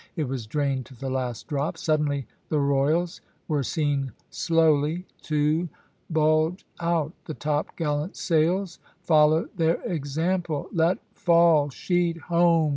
It 0.15 0.23
was 0.27 0.47
drained 0.47 0.87
to 0.87 0.95
the 0.95 1.11
last 1.11 1.45
drop. 1.47 1.77
Suddenly 1.77 2.25
the 2.49 2.57
royals 2.57 3.21
were 3.47 3.61
seen 3.61 4.13
slowly 4.31 5.05
to 5.21 5.69
bulge 6.09 6.65
out; 6.79 7.13
the 7.25 7.35
topgallant 7.35 8.15
sails 8.15 8.79
followed 9.03 9.51
their 9.57 9.79
example. 9.83 10.67
"Let 10.73 10.97
fall! 11.13 11.69
sheet 11.69 12.17
home!" 12.17 12.69